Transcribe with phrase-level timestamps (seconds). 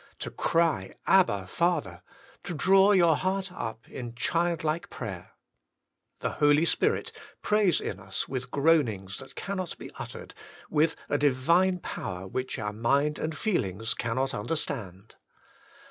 [0.17, 2.01] To cry Abba Father,
[2.41, 5.33] to draw your heart up in child like prayer.
[6.21, 6.89] The Power of Intercession
[7.41, 10.33] 163 The Holy Spirit prays in us with groanings that cannot be uttered,
[10.71, 15.13] with a divine power which our mind and feelings cannot understand.